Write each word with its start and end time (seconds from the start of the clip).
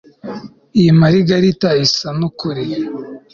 iyi 0.79 0.91
maragarita 0.99 1.69
isa 1.85 2.09
nukuri 2.17 2.65